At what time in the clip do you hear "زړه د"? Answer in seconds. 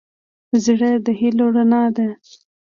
0.63-1.07